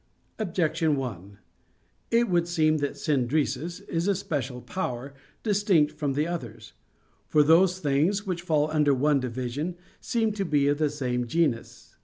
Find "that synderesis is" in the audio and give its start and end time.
2.79-4.07